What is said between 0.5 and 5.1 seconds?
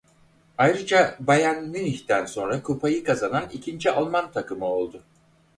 Ayrıca Bayern Münih'ten sonra kupayı kazanan ikinci Alman takımı oldu.